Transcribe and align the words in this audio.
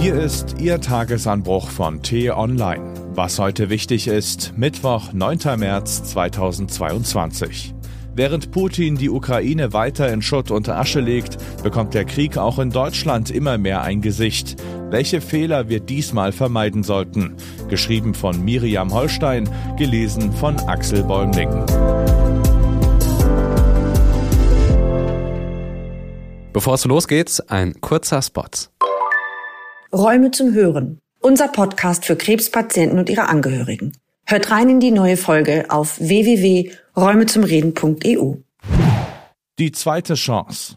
Hier 0.00 0.14
ist 0.14 0.56
Ihr 0.58 0.80
Tagesanbruch 0.80 1.68
von 1.68 2.02
T-Online. 2.02 2.94
Was 3.12 3.38
heute 3.38 3.68
wichtig 3.68 4.08
ist, 4.08 4.54
Mittwoch, 4.56 5.12
9. 5.12 5.58
März 5.58 6.04
2022. 6.04 7.74
Während 8.14 8.50
Putin 8.50 8.96
die 8.96 9.10
Ukraine 9.10 9.74
weiter 9.74 10.10
in 10.10 10.22
Schutt 10.22 10.50
und 10.50 10.70
Asche 10.70 11.00
legt, 11.00 11.36
bekommt 11.62 11.92
der 11.92 12.06
Krieg 12.06 12.38
auch 12.38 12.58
in 12.58 12.70
Deutschland 12.70 13.30
immer 13.30 13.58
mehr 13.58 13.82
ein 13.82 14.00
Gesicht. 14.00 14.56
Welche 14.88 15.20
Fehler 15.20 15.68
wir 15.68 15.80
diesmal 15.80 16.32
vermeiden 16.32 16.82
sollten. 16.82 17.36
Geschrieben 17.68 18.14
von 18.14 18.42
Miriam 18.42 18.94
Holstein, 18.94 19.50
gelesen 19.76 20.32
von 20.32 20.58
Axel 20.60 21.04
Bäumling. 21.04 21.50
Bevor 26.54 26.72
es 26.72 26.86
losgeht, 26.86 27.42
ein 27.48 27.78
kurzer 27.82 28.22
Spot. 28.22 28.48
Räume 29.92 30.30
zum 30.30 30.54
Hören. 30.54 31.00
Unser 31.18 31.48
Podcast 31.48 32.04
für 32.04 32.14
Krebspatienten 32.14 33.00
und 33.00 33.10
ihre 33.10 33.28
Angehörigen. 33.28 33.90
Hört 34.24 34.52
rein 34.52 34.68
in 34.68 34.78
die 34.78 34.92
neue 34.92 35.16
Folge 35.16 35.64
auf 35.68 35.98
www.räumezumreden.eu. 35.98 38.34
Die 39.58 39.72
zweite 39.72 40.14
Chance. 40.14 40.76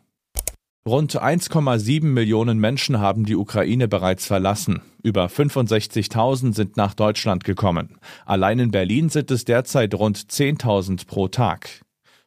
Rund 0.88 1.22
1,7 1.22 2.05
Millionen 2.05 2.58
Menschen 2.58 2.99
haben 2.99 3.26
die 3.26 3.36
Ukraine 3.36 3.88
bereits 3.88 4.26
verlassen. 4.26 4.81
Über 5.03 5.27
65.000 5.27 6.55
sind 6.55 6.75
nach 6.75 6.95
Deutschland 6.95 7.44
gekommen. 7.44 8.00
Allein 8.25 8.58
in 8.58 8.72
Berlin 8.72 9.09
sind 9.09 9.30
es 9.30 9.45
derzeit 9.45 9.94
rund 9.94 10.17
10.000 10.17 11.05
pro 11.05 11.27
Tag. 11.27 11.84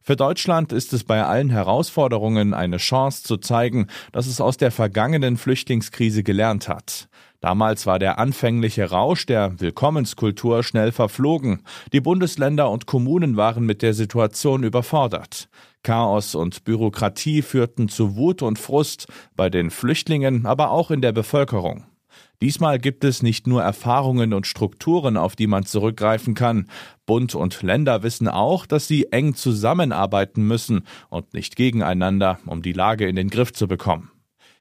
Für 0.06 0.14
Deutschland 0.14 0.70
ist 0.70 0.92
es 0.92 1.02
bei 1.02 1.24
allen 1.24 1.50
Herausforderungen 1.50 2.54
eine 2.54 2.76
Chance 2.76 3.24
zu 3.24 3.38
zeigen, 3.38 3.88
dass 4.12 4.28
es 4.28 4.40
aus 4.40 4.56
der 4.56 4.70
vergangenen 4.70 5.36
Flüchtlingskrise 5.36 6.22
gelernt 6.22 6.68
hat. 6.68 7.08
Damals 7.40 7.86
war 7.86 7.98
der 7.98 8.20
anfängliche 8.20 8.88
Rausch 8.88 9.26
der 9.26 9.58
Willkommenskultur 9.58 10.62
schnell 10.62 10.92
verflogen. 10.92 11.64
Die 11.92 12.00
Bundesländer 12.00 12.70
und 12.70 12.86
Kommunen 12.86 13.36
waren 13.36 13.66
mit 13.66 13.82
der 13.82 13.94
Situation 13.94 14.62
überfordert. 14.62 15.48
Chaos 15.82 16.36
und 16.36 16.62
Bürokratie 16.62 17.42
führten 17.42 17.88
zu 17.88 18.14
Wut 18.14 18.42
und 18.42 18.60
Frust 18.60 19.08
bei 19.34 19.50
den 19.50 19.72
Flüchtlingen, 19.72 20.46
aber 20.46 20.70
auch 20.70 20.92
in 20.92 21.00
der 21.00 21.10
Bevölkerung. 21.10 21.84
Diesmal 22.42 22.78
gibt 22.78 23.02
es 23.04 23.22
nicht 23.22 23.46
nur 23.46 23.62
Erfahrungen 23.62 24.34
und 24.34 24.46
Strukturen, 24.46 25.16
auf 25.16 25.36
die 25.36 25.46
man 25.46 25.64
zurückgreifen 25.64 26.34
kann. 26.34 26.68
Bund 27.06 27.34
und 27.34 27.62
Länder 27.62 28.02
wissen 28.02 28.28
auch, 28.28 28.66
dass 28.66 28.86
sie 28.86 29.10
eng 29.10 29.34
zusammenarbeiten 29.34 30.46
müssen 30.46 30.86
und 31.08 31.32
nicht 31.32 31.56
gegeneinander, 31.56 32.38
um 32.44 32.60
die 32.60 32.74
Lage 32.74 33.06
in 33.06 33.16
den 33.16 33.30
Griff 33.30 33.52
zu 33.52 33.68
bekommen. 33.68 34.10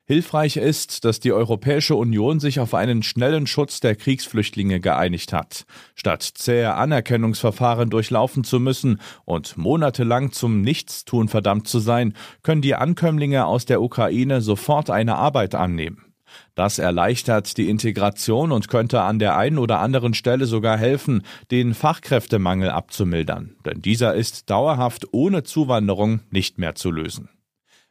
Hilfreich 0.08 0.58
ist, 0.58 1.04
dass 1.04 1.20
die 1.20 1.34
Europäische 1.34 1.96
Union 1.96 2.40
sich 2.40 2.60
auf 2.60 2.76
einen 2.76 3.02
schnellen 3.02 3.48
Schutz 3.48 3.80
der 3.80 3.96
Kriegsflüchtlinge 3.96 4.80
geeinigt 4.80 5.34
hat. 5.34 5.66
Statt 5.96 6.22
zähe 6.22 6.76
Anerkennungsverfahren 6.76 7.90
durchlaufen 7.90 8.44
zu 8.44 8.60
müssen 8.60 9.02
und 9.26 9.58
monatelang 9.58 10.32
zum 10.32 10.62
Nichtstun 10.62 11.28
verdammt 11.28 11.68
zu 11.68 11.80
sein, 11.80 12.14
können 12.44 12.62
die 12.62 12.76
Ankömmlinge 12.76 13.48
aus 13.48 13.66
der 13.66 13.82
Ukraine 13.82 14.42
sofort 14.42 14.92
eine 14.92 15.16
Arbeit 15.16 15.56
annehmen. 15.56 16.05
Das 16.56 16.80
erleichtert 16.80 17.58
die 17.58 17.70
Integration 17.70 18.52
und 18.52 18.68
könnte 18.68 19.02
an 19.02 19.20
der 19.20 19.38
einen 19.38 19.58
oder 19.58 19.80
anderen 19.80 20.14
Stelle 20.14 20.46
sogar 20.46 20.78
helfen, 20.78 21.24
den 21.52 21.74
Fachkräftemangel 21.74 22.70
abzumildern, 22.70 23.56
denn 23.66 23.82
dieser 23.82 24.16
ist 24.16 24.50
dauerhaft 24.50 25.08
ohne 25.12 25.44
Zuwanderung 25.44 26.22
nicht 26.30 26.58
mehr 26.58 26.76
zu 26.76 26.92
lösen. 26.92 27.30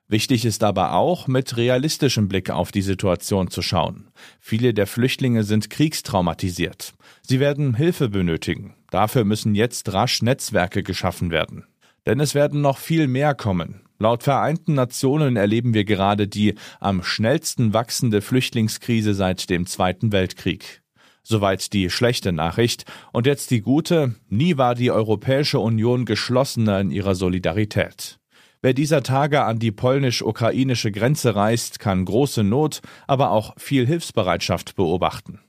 Wichtig 0.06 0.45
ist 0.45 0.62
aber 0.62 0.95
auch, 0.95 1.28
mit 1.28 1.56
realistischem 1.56 2.28
Blick 2.28 2.50
auf 2.50 2.70
die 2.72 2.83
Situation 2.83 3.48
zu 3.50 3.62
schauen. 3.62 4.11
Viele 4.39 4.75
der 4.75 4.87
Flüchtlinge 4.87 5.45
sind 5.45 5.70
kriegstraumatisiert. 5.70 6.92
Sie 7.22 7.41
werden 7.41 7.75
Hilfe 7.75 8.10
benötigen. 8.10 8.75
Dafür 8.91 9.25
müssen 9.25 9.54
jetzt 9.54 9.93
rasch 9.94 10.21
Netzwerke 10.21 10.83
geschaffen 10.83 11.31
werden. 11.31 11.65
Denn 12.06 12.21
es 12.21 12.34
werden 12.34 12.60
noch 12.60 12.77
viel 12.77 13.09
mehr 13.09 13.34
kommen. 13.34 13.84
Laut 13.99 14.22
Vereinten 14.25 14.75
Nationen 14.75 15.37
erleben 15.37 15.72
wir 15.72 15.84
gerade 15.84 16.27
die 16.27 16.55
am 16.81 17.03
schnellsten 17.03 17.72
wachsende 17.72 18.21
Flüchtlingskrise 18.21 19.15
seit 19.15 19.50
dem 19.50 19.66
Zweiten 19.66 20.10
Weltkrieg. 20.10 20.82
Soweit 21.22 21.72
die 21.72 21.88
schlechte 21.88 22.33
Nachricht. 22.33 22.84
Und 23.12 23.27
jetzt 23.27 23.50
die 23.50 23.62
gute. 23.62 24.15
Nie 24.28 24.59
war 24.59 24.75
die 24.75 24.91
Europäische 24.91 25.59
Union 25.59 26.04
geschlossener 26.04 26.81
in 26.81 26.91
ihrer 26.91 27.15
Solidarität. 27.15 28.19
Wer 28.60 28.75
dieser 28.75 29.03
Tage 29.03 29.44
an 29.44 29.59
die 29.59 29.72
polnisch-ukrainische 29.72 30.91
Grenze 30.91 31.37
reist, 31.37 31.78
kann 31.78 32.04
große 32.04 32.44
Not, 32.44 32.81
aber 33.06 33.31
auch 33.31 33.54
viel 33.59 33.87
Hilfsbereitschaft 33.87 34.75
beobachten. 34.75 35.41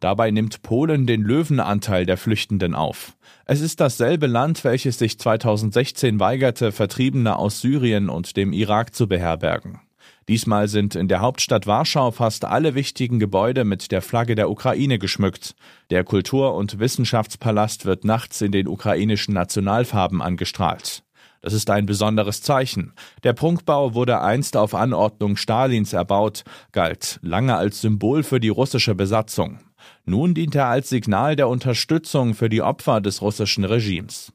Dabei 0.00 0.30
nimmt 0.30 0.62
Polen 0.62 1.06
den 1.06 1.22
Löwenanteil 1.22 2.06
der 2.06 2.16
Flüchtenden 2.16 2.74
auf. 2.74 3.16
Es 3.46 3.60
ist 3.60 3.80
dasselbe 3.80 4.26
Land, 4.26 4.62
welches 4.62 4.98
sich 4.98 5.18
2016 5.18 6.20
weigerte, 6.20 6.70
Vertriebene 6.70 7.36
aus 7.36 7.60
Syrien 7.60 8.08
und 8.08 8.36
dem 8.36 8.52
Irak 8.52 8.94
zu 8.94 9.08
beherbergen. 9.08 9.80
Diesmal 10.28 10.68
sind 10.68 10.94
in 10.94 11.08
der 11.08 11.20
Hauptstadt 11.20 11.66
Warschau 11.66 12.10
fast 12.10 12.44
alle 12.44 12.74
wichtigen 12.74 13.18
Gebäude 13.18 13.64
mit 13.64 13.90
der 13.90 14.02
Flagge 14.02 14.34
der 14.34 14.50
Ukraine 14.50 14.98
geschmückt. 14.98 15.56
Der 15.90 16.04
Kultur- 16.04 16.54
und 16.54 16.78
Wissenschaftspalast 16.78 17.86
wird 17.86 18.04
nachts 18.04 18.40
in 18.42 18.52
den 18.52 18.68
ukrainischen 18.68 19.32
Nationalfarben 19.34 20.20
angestrahlt. 20.20 21.02
Das 21.40 21.54
ist 21.54 21.70
ein 21.70 21.86
besonderes 21.86 22.42
Zeichen. 22.42 22.92
Der 23.22 23.32
Prunkbau 23.32 23.94
wurde 23.94 24.20
einst 24.20 24.56
auf 24.56 24.74
Anordnung 24.74 25.36
Stalins 25.36 25.92
erbaut, 25.92 26.44
galt 26.72 27.18
lange 27.22 27.56
als 27.56 27.80
Symbol 27.80 28.22
für 28.22 28.38
die 28.38 28.48
russische 28.48 28.94
Besatzung. 28.94 29.60
Nun 30.04 30.34
dient 30.34 30.54
er 30.54 30.66
als 30.66 30.88
Signal 30.88 31.36
der 31.36 31.48
Unterstützung 31.48 32.34
für 32.34 32.48
die 32.48 32.62
Opfer 32.62 33.00
des 33.00 33.22
russischen 33.22 33.64
Regimes. 33.64 34.32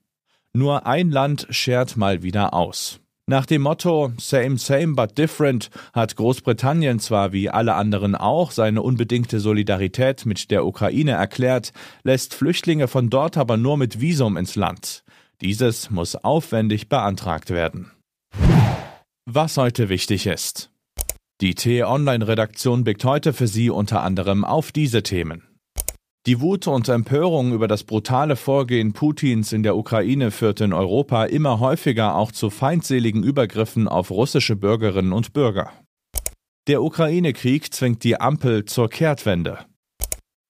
Nur 0.54 0.86
ein 0.86 1.10
Land 1.10 1.48
schert 1.50 1.98
mal 1.98 2.24
wieder 2.24 2.54
aus. 2.54 3.00
Nach 3.26 3.46
dem 3.46 3.62
Motto 3.62 4.12
Same, 4.20 4.58
same, 4.58 4.96
but 4.96 5.18
different 5.18 5.70
hat 5.94 6.18
Großbritannien 6.18 7.00
zwar 7.00 7.32
wie 7.32 7.50
alle 7.50 7.76
anderen 7.76 8.16
auch 8.16 8.52
seine 8.52 8.82
unbedingte 8.82 9.40
Solidarität 9.40 10.26
mit 10.26 10.52
der 10.52 10.66
Ukraine 10.66 11.12
erklärt, 11.12 11.72
lässt 12.04 12.34
Flüchtlinge 12.34 12.90
von 12.90 13.10
dort 13.10 13.38
aber 13.38 13.56
nur 13.56 13.78
mit 13.78 14.02
Visum 14.02 14.36
ins 14.36 14.56
Land. 14.56 15.06
Dieses 15.40 15.90
muss 15.90 16.16
aufwendig 16.18 16.90
beantragt 16.90 17.50
werden. 17.50 17.92
Was 19.26 19.56
heute 19.56 19.88
wichtig 19.88 20.28
ist. 20.28 20.73
Die 21.44 21.56
T-Online-Redaktion 21.56 22.86
blickt 22.86 23.04
heute 23.04 23.34
für 23.34 23.48
Sie 23.48 23.70
unter 23.70 24.02
anderem 24.02 24.46
auf 24.46 24.72
diese 24.72 25.04
Themen. 25.04 25.44
Die 26.26 26.40
Wut 26.40 26.68
und 26.68 26.88
Empörung 26.88 27.52
über 27.52 27.68
das 27.68 27.84
brutale 27.84 28.38
Vorgehen 28.38 28.94
Putins 28.94 29.52
in 29.52 29.62
der 29.62 29.76
Ukraine 29.76 30.32
führt 30.32 30.62
in 30.62 30.72
Europa 30.72 31.26
immer 31.26 31.60
häufiger 31.60 32.16
auch 32.16 32.32
zu 32.32 32.50
feindseligen 32.50 33.24
Übergriffen 33.24 33.90
auf 33.90 34.10
russische 34.10 34.56
Bürgerinnen 34.56 35.12
und 35.12 35.34
Bürger. 35.34 35.74
Der 36.68 36.82
Ukraine-Krieg 36.82 37.74
zwingt 37.74 38.06
die 38.06 38.22
Ampel 38.22 38.64
zur 38.64 38.90
Kehrtwende. 38.90 39.66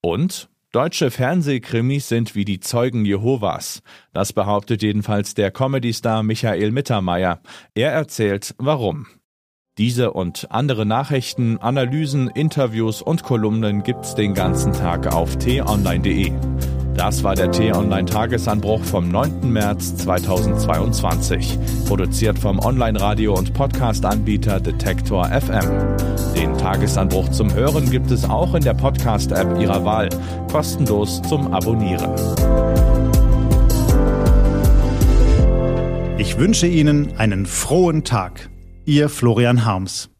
Und 0.00 0.48
Deutsche 0.70 1.10
Fernsehkrimis 1.10 2.08
sind 2.08 2.36
wie 2.36 2.44
die 2.44 2.60
Zeugen 2.60 3.04
Jehovas. 3.04 3.82
Das 4.12 4.32
behauptet 4.32 4.82
jedenfalls 4.82 5.34
der 5.34 5.50
Comedy-Star 5.50 6.22
Michael 6.22 6.70
Mittermeier. 6.70 7.40
Er 7.74 7.90
erzählt, 7.90 8.54
warum. 8.58 9.08
Diese 9.76 10.12
und 10.12 10.46
andere 10.50 10.86
Nachrichten, 10.86 11.58
Analysen, 11.58 12.28
Interviews 12.28 13.02
und 13.02 13.24
Kolumnen 13.24 13.82
gibt's 13.82 14.14
den 14.14 14.32
ganzen 14.32 14.72
Tag 14.72 15.12
auf 15.12 15.34
t-online.de. 15.34 16.30
Das 16.94 17.24
war 17.24 17.34
der 17.34 17.50
T-Online 17.50 18.04
Tagesanbruch 18.04 18.84
vom 18.84 19.08
9. 19.08 19.52
März 19.52 19.96
2022, 19.96 21.58
produziert 21.88 22.38
vom 22.38 22.60
Online-Radio- 22.60 23.36
und 23.36 23.52
Podcast-Anbieter 23.52 24.60
Detektor 24.60 25.26
FM. 25.26 25.96
Den 26.36 26.56
Tagesanbruch 26.56 27.30
zum 27.30 27.52
Hören 27.52 27.90
gibt 27.90 28.12
es 28.12 28.24
auch 28.30 28.54
in 28.54 28.62
der 28.62 28.74
Podcast-App 28.74 29.60
Ihrer 29.60 29.84
Wahl, 29.84 30.08
kostenlos 30.52 31.20
zum 31.22 31.52
Abonnieren. 31.52 32.14
Ich 36.18 36.38
wünsche 36.38 36.68
Ihnen 36.68 37.16
einen 37.18 37.44
frohen 37.44 38.04
Tag. 38.04 38.50
Ihr 38.86 39.08
Florian 39.08 39.64
Harms. 39.64 40.13